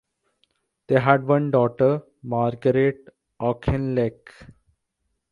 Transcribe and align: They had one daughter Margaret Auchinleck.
They 0.87 0.99
had 0.99 1.27
one 1.27 1.51
daughter 1.51 2.01
Margaret 2.23 3.07
Auchinleck. 3.39 4.31